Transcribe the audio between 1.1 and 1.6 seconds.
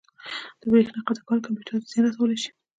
کول